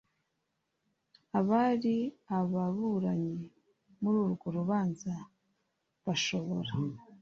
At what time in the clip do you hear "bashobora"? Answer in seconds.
6.05-6.71